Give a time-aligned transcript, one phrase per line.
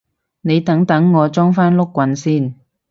[0.41, 2.55] 你等等我裝返碌棍先